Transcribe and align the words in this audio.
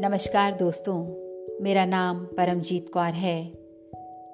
नमस्कार 0.00 0.54
दोस्तों, 0.54 1.04
मेरा 1.64 1.84
नाम 1.84 2.24
परमजीत 2.24 2.90
कौर 2.94 3.12
है। 3.12 3.52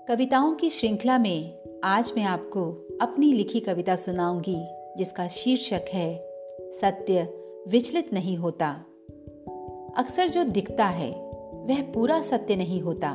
कविताओं 0.09 0.55
की 0.55 0.71
श्रृंखला 0.71 1.19
में 1.19 1.59
आज 1.85 2.13
मैं 2.17 2.25
आपको 2.25 2.89
अपनी 3.03 3.33
लिखी 3.33 3.61
कविता 3.61 3.97
सुनाऊँगी, 3.97 4.67
जिसका 4.97 5.29
शीर्षक 5.29 5.85
है, 5.89 6.27
सत्य 6.61 7.29
विचलित 7.69 8.13
नहीं 8.13 8.37
होता। 8.37 8.71
अक्सर 9.97 10.29
जो 10.29 10.45
दिखता 10.45 10.85
है, 10.85 11.11
वह 11.55 11.93
पूरा 11.93 12.23
सत्य 12.23 12.57
नहीं 12.57 12.81
होता। 12.81 13.11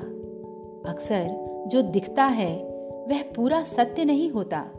अक्सर 0.91 1.27
जो 1.67 1.81
दिखता 1.81 2.25
है, 2.25 2.63
वह 3.07 3.23
पूरा 3.35 3.63
सत्य 3.63 4.05
नहीं 4.05 4.29
होता, 4.29 4.71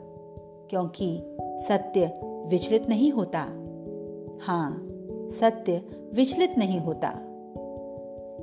क्योंकि 0.70 1.22
सत्य 1.40 2.20
विचलित 2.24 2.88
नहीं 2.88 3.10
होता। 3.10 3.40
हाँ 4.40 4.88
सत्य 5.40 5.82
विचलित 6.14 6.58
नहीं 6.58 6.80
होता। 6.80 7.24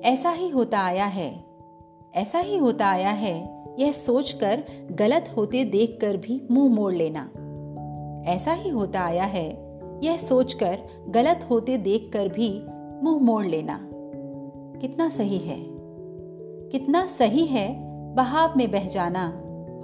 ऐसा 0.05 0.29
ही 0.29 0.49
होता 0.49 0.79
आया 0.79 1.05
है। 1.05 1.45
ऐसा 2.15 2.39
ही 2.39 2.57
होता 2.57 2.87
आया 2.87 3.09
है। 3.09 3.65
यह 3.79 3.91
सोचकर 3.91 4.63
गलत 4.91 5.33
होते 5.37 5.63
देखकर 5.63 6.17
भी 6.17 6.47
मुँह 6.51 6.75
मोड़ 6.75 6.93
लेना। 6.93 7.31
ऐसा 8.31 8.53
ही 8.53 8.69
होता 8.69 9.01
आया 9.01 9.23
है। 9.23 9.79
यह 10.03 10.17
सोचकर 10.17 10.79
गलत 11.07 11.47
होते 11.49 11.77
देखकर 11.77 12.27
भी 12.27 12.63
मुँह 13.03 13.19
मोड़ 13.21 13.45
लेना। 13.45 13.89
कितना 14.81 15.09
सही 15.09 15.37
है। 15.37 15.65
कितना 16.69 17.05
सही 17.05 17.45
है 17.45 17.79
बहाव 18.15 18.53
में 18.57 18.71
बह 18.71 18.87
जाना 18.87 19.27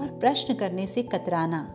और 0.02 0.18
प्रश्न 0.20 0.54
करने 0.54 0.88
से 0.88 1.04
कतराना। 1.04 1.74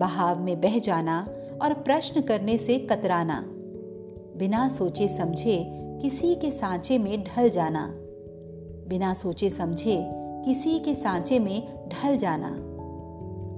बहाव 0.00 0.40
में 0.40 0.60
बह 0.60 0.78
जाना 0.78 1.28
और 1.62 1.74
प्रश्न 1.74 2.20
करने 2.20 2.58
से 2.58 2.78
कतराना। 2.78 3.44
बिना 4.36 4.68
सोचे 4.68 5.08
समझे 5.08 5.80
किसी 6.04 6.34
के 6.34 6.50
सांचे 6.50 6.98
में 6.98 7.24
ढल 7.24 7.50
जाना। 7.50 7.90
बिना 8.88 9.14
सोचे 9.14 9.50
समझे 9.50 10.10
किसी 10.14 10.78
के 10.78 10.94
सांचे 10.94 11.38
में 11.38 11.88
ढल 11.88 12.16
जाना। 12.16 12.46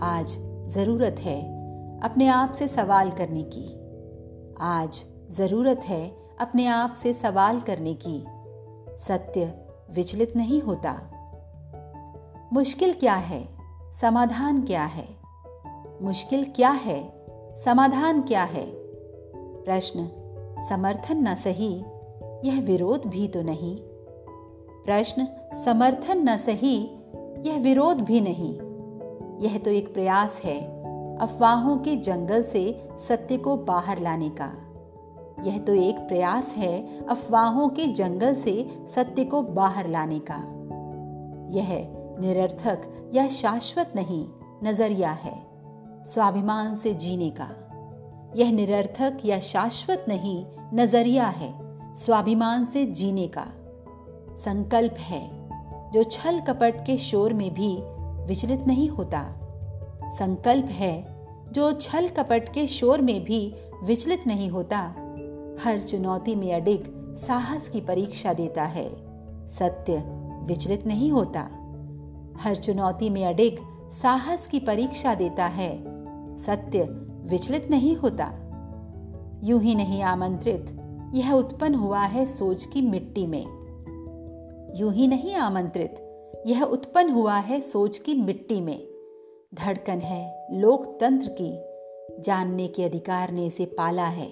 आज 0.06 0.36
ज़रूरत 0.68 1.16
है 1.18 1.42
अपने 2.00 2.28
आप 2.28 2.50
से 2.50 2.68
सवाल 2.68 3.10
करने 3.10 3.42
की। 3.42 3.78
आज 4.60 5.04
ज़रूरत 5.30 5.80
है 5.84 6.16
अपने 6.40 6.66
आप 6.66 6.92
से 6.92 7.12
सवाल 7.12 7.60
करने 7.60 7.94
की। 7.94 8.24
सत्य 9.08 9.66
विचलित 9.90 10.36
नहीं 10.36 10.60
होता। 10.60 11.00
मुश्किल 12.52 12.92
क्या 12.92 13.14
है? 13.14 13.48
समाधान 14.00 14.64
क्या 14.64 14.84
है? 14.84 15.08
मुश्किल 16.02 16.44
क्या 16.56 16.70
है? 16.70 17.12
समाधान 17.64 18.22
क्या 18.22 18.44
है? 18.44 18.66
प्रश्न, 19.36 20.08
समर्थन 20.68 21.28
न 21.28 21.34
सही 21.34 21.84
यह 22.46 22.60
विरोध 22.60 23.06
भी 23.06 23.28
तो 23.28 23.42
नहीं। 23.42 23.76
प्रश्न, 24.84 25.26
समर्थन 25.64 26.28
न 26.28 26.36
सही, 26.36 26.90
यह 27.46 27.58
विरोध 27.58 27.96
भी 27.96 28.20
नहीं। 28.20 28.54
यह 29.40 29.58
तो 29.58 29.70
एक 29.70 29.94
प्रयास 29.94 30.40
है, 30.44 30.76
अफवाहों 31.16 31.76
के 31.76 31.96
जंगल 31.96 32.42
से 32.42 32.88
सत्य 33.08 33.36
को 33.36 33.56
बाहर 33.56 34.00
लाने 34.00 34.28
का। 34.28 34.52
यह 35.42 35.58
तो 35.58 35.74
एक 35.74 35.98
प्रयास 35.98 36.54
है, 36.56 37.06
अफवाहों 37.06 37.68
के 37.68 37.86
जंगल 37.86 38.34
से 38.34 38.68
सत्य 38.94 39.24
को 39.24 39.42
बाहर 39.42 39.88
लाने 39.88 40.18
का। 40.18 40.42
यह 41.50 41.88
निरर्थक 42.20 43.10
या 43.14 43.28
शाश्वत 43.28 43.92
नहीं, 43.96 44.28
नज़रिया 44.64 45.10
है, 45.10 45.46
स्वाभिमान 46.08 46.74
से 46.74 46.94
जीने 46.94 47.30
का। 47.30 47.50
यह 48.36 48.52
निरर्थक 48.52 49.18
या 49.24 49.40
शाश्वत 49.40 50.04
नहीं, 50.08 50.46
नज़रिया 50.74 51.26
है। 51.26 51.65
स्वाभिमान 51.96 52.64
से 52.64 52.84
जीने 52.86 53.28
का 53.28 53.46
संकल्प 54.38 54.94
है, 54.98 55.30
जो 55.92 56.02
छल 56.02 56.40
कपट 56.40 56.86
के 56.86 56.98
शोर 56.98 57.32
में 57.32 57.54
भी 57.54 57.78
विचलित 58.26 58.66
नहीं 58.66 58.88
होता। 58.88 59.34
संकल्प 60.04 60.64
है, 60.64 61.26
जो 61.52 61.72
छल 61.72 62.08
कपट 62.08 62.48
के 62.48 62.66
शोर 62.66 63.00
में 63.00 63.24
भी 63.24 63.54
विचलित 63.84 64.26
नहीं 64.26 64.48
होता। 64.48 64.78
हर 65.64 65.80
चुनौती 65.80 66.34
में 66.34 66.54
अडिग 66.54 66.84
साहस 67.26 67.68
की 67.68 67.80
परीक्षा 67.80 68.32
देता 68.32 68.64
है। 68.64 68.88
सत्य 69.48 70.02
विचलित 70.44 70.86
नहीं 70.86 71.12
होता। 71.12 71.40
हर 72.40 72.56
चुनौती 72.56 73.10
में 73.10 73.24
अडिग 73.24 73.58
साहस 73.92 74.48
की 74.48 74.60
परीक्षा 74.60 75.14
देता 75.14 75.46
है। 75.46 75.78
सत्य 76.36 76.82
विचलित 77.24 77.70
नहीं 77.70 77.96
होता। 77.96 78.32
यूँ 79.44 79.62
ही 79.62 79.74
नहीं 79.74 80.02
आमंत्रित 80.02 80.82
यह 81.14 81.32
उत्पन्न 81.32 81.74
हुआ 81.74 82.02
है 82.02 82.26
सोच 82.26 82.64
की 82.64 82.80
मिट्टी 82.80 83.26
में। 83.26 83.44
यूँ 84.76 84.92
ही 84.92 85.06
नहीं 85.06 85.34
आमंत्रित, 85.34 85.94
यह 86.46 86.62
उत्पन्न 86.62 87.10
हुआ 87.10 87.38
है 87.38 87.60
सोच 87.60 87.98
की 87.98 88.14
मिट्टी 88.14 88.60
में। 88.60 88.88
धड़कन 89.54 89.98
है 89.98 90.46
लोकतंत्र 90.52 91.28
की, 91.40 91.60
जानने 92.22 92.68
के 92.68 92.84
अधिकार 92.84 93.32
ने 93.32 93.46
इसे 93.46 93.64
पाला 93.64 94.06
है। 94.06 94.28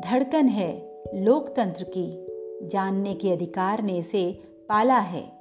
धड़कन 0.00 0.46
है 0.46 1.02
लोकतंत्र 1.14 1.84
की, 1.84 2.26
जानने 2.68 3.14
के 3.14 3.30
अधिकार 3.30 3.82
ने 3.82 3.98
इसे 3.98 4.42
पाला 4.68 4.98
है। 4.98 5.32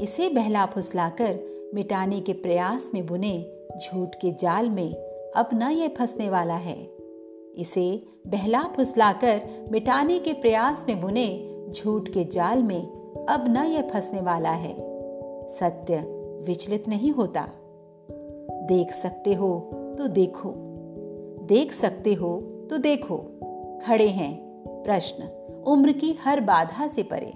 इसे 0.00 0.28
बहला 0.28 0.66
फुसलाकर 0.66 1.38
मिटाने 1.74 2.20
के 2.20 2.32
प्रयास 2.32 2.90
में 2.94 3.06
बुने, 3.06 3.52
झूठ 3.84 4.08
के 4.14 4.32
जाल 4.32 4.70
में 4.70 4.94
अब 5.36 5.48
न 5.54 5.62
यह 5.62 5.88
फंसने 5.88 6.30
वाला 6.30 6.56
है। 6.56 6.93
इसे 7.56 8.06
बहला 8.26 8.62
फुसलाकर 8.62 9.42
मिटाने 9.72 10.18
के 10.18 10.32
प्रयास 10.32 10.86
में 10.88 11.00
बुने 11.00 11.56
झूठ 11.70 12.08
के 12.08 12.24
जाल 12.24 12.62
में 12.62 12.82
अब 13.28 13.44
न 13.48 13.56
यह 13.56 13.82
फंसने 13.82 14.20
वाला 14.20 14.50
है। 14.50 14.74
सत्य 15.50 15.96
विचलित 16.46 16.88
नहीं 16.88 17.10
होता। 17.10 17.48
देख 18.66 18.92
सकते 18.92 19.34
हो 19.34 19.70
तो 19.98 20.06
देखो। 20.06 20.54
देख 21.42 21.72
सकते 21.72 22.14
हो 22.14 22.40
तो 22.70 22.78
देखो। 22.78 23.16
खड़े 23.86 24.08
हैं। 24.08 24.44
प्रश्न, 24.68 25.24
उम्र 25.66 25.92
की 25.92 26.12
हर 26.12 26.40
बाधा 26.40 26.86
से 26.86 27.02
परे। 27.02 27.32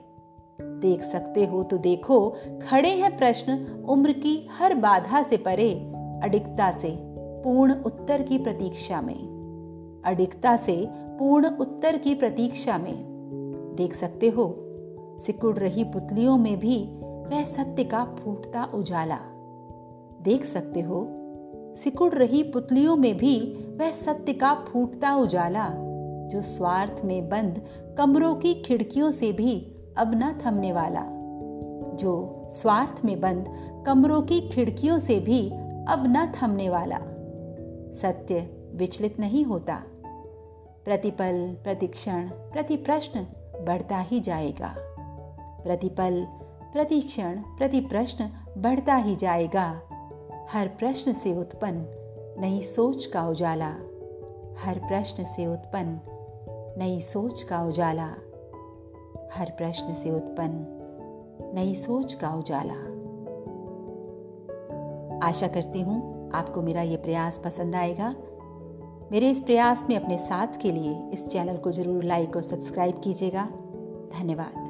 देख 0.62 1.02
सकते 1.02 1.44
हो 1.44 1.62
तो 1.62 1.78
देखो। 1.78 2.34
खड़े 2.62 2.88
हैं 2.88 3.16
प्रश्न, 3.16 3.52
उम्र 3.88 4.12
की 4.12 4.48
हर 4.50 4.74
बाधा 4.74 5.22
से 5.22 5.36
परे। 5.36 5.92
अडिकता 6.22 6.70
से 6.70 6.96
पूर्ण 7.44 7.74
उत्तर 7.82 8.22
की 8.22 8.38
प्रतीक्षा 8.38 9.00
में। 9.00 9.37
अडिगता 10.04 10.56
से 10.56 10.90
पूर्ण 10.92 11.46
उत्तर 11.46 11.96
की 11.96 12.14
प्रतीक्षा 12.14 12.78
में। 12.78 13.08
देख 13.76 13.94
सकते 13.94 14.28
हो, 14.28 14.56
सिकुड़ 15.26 15.56
रही 15.56 15.84
पुतलियों 15.84 16.36
में 16.36 16.58
भी 16.58 17.00
वह 17.02 17.44
सत्य 17.44 17.84
का 17.84 18.04
फूटता 18.04 18.64
उजाला। 18.74 19.18
देख 20.22 20.44
सकते 20.44 20.80
हो, 20.80 21.06
सिकुड़ 21.76 22.14
रही 22.14 22.42
पुतलियों 22.42 22.96
में 22.96 23.16
भी 23.16 23.40
वह 23.80 23.90
सत्य 23.90 24.32
का 24.32 24.54
फूटता 24.54 25.16
उजाला, 25.16 25.68
जो 26.28 26.42
स्वार्थ 26.42 27.04
में 27.04 27.28
बंद 27.28 27.62
कमरों 27.98 28.34
की 28.34 28.54
खिड़कियों 28.54 29.10
से 29.10 29.32
भी 29.32 29.76
अब 29.96 30.10
न 30.14 30.40
थमने 30.46 30.72
वाला, 30.72 31.04
जो 31.94 32.44
स्वार्थ 32.54 33.04
में 33.04 33.20
बंद 33.20 33.44
कमरों 33.86 34.22
की 34.22 34.40
खिड़कियों 34.40 34.98
से 34.98 35.20
भी 35.20 35.50
अब 35.88 36.04
न 36.06 36.32
थमने 36.42 36.68
वाला। 36.68 36.98
सत्य 37.94 38.57
विचलित 38.78 39.20
नहीं 39.20 39.44
होता। 39.44 39.82
प्रतिपल, 40.84 41.56
प्रतिक्षण 41.64 42.28
प्रति 42.28 42.76
प्रश्न 42.76 43.26
बढ़ता 43.64 43.98
ही 43.98 44.20
जाएगा। 44.20 44.74
प्रतिपल, 45.62 46.26
प्रतिक्षण 46.72 47.36
प्रति 47.38 47.80
प्रश्न 47.80 48.30
बढ़ता 48.58 48.94
ही 48.94 49.16
जाएगा। 49.16 49.80
हर 50.50 50.68
प्रश्न 50.68 51.12
से 51.12 51.36
उत्पन्न 51.36 51.86
नई 52.40 52.62
सोच 52.62 53.06
का 53.06 53.28
उजाला। 53.28 53.70
हर 54.58 54.78
प्रश्न 54.78 55.24
से 55.24 55.46
उत्पन्न 55.46 56.00
नई 56.78 57.00
सोच 57.00 57.42
का 57.42 57.62
उजाला। 57.62 58.06
हर 59.34 59.50
प्रश्न 59.50 59.94
से 59.94 60.10
उत्पन्न 60.10 61.52
नई 61.54 61.74
सोच 61.74 62.14
का 62.14 62.30
उजाला। 62.34 62.98
आशा 65.26 65.48
करती 65.48 65.80
हूँ 65.80 66.30
आपको 66.34 66.62
मेरा 66.62 66.82
ये 66.82 66.96
प्रयास 66.96 67.38
पसंद 67.38 67.76
आएगा। 67.76 68.14
मेरे 69.12 69.30
इस 69.30 69.40
प्रयास 69.40 69.84
में 69.88 69.96
अपने 69.96 70.18
साथ 70.18 70.60
के 70.62 70.72
लिए 70.72 71.10
इस 71.12 71.26
चैनल 71.26 71.56
को 71.56 71.72
ज़रूर 71.72 72.04
लाइक 72.04 72.36
और 72.36 72.42
सब्सक्राइब 72.42 73.00
कीजिएगा। 73.04 73.44
धन्यवाद। 74.14 74.67